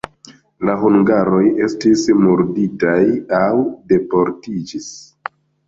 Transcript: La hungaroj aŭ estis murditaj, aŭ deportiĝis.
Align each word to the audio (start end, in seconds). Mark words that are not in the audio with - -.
La 0.69 0.73
hungaroj 0.83 1.41
aŭ 1.49 1.65
estis 1.67 2.07
murditaj, 2.23 2.97
aŭ 3.43 3.53
deportiĝis. 3.95 4.93